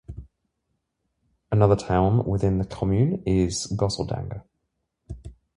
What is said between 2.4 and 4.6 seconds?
the commune is Gosseldange.